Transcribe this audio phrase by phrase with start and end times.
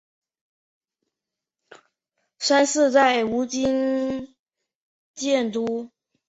[0.03, 1.81] 阇耶跋摩
[2.39, 4.33] 三世在吴哥城
[5.13, 5.91] 建都。